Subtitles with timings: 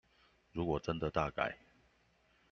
[0.51, 1.59] 如果真的大改